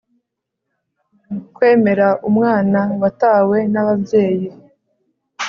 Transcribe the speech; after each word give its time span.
Kwemera 1.55 2.07
umwana 2.29 2.79
watawe 3.01 3.57
n 3.73 3.75
ababyeyi 3.81 4.49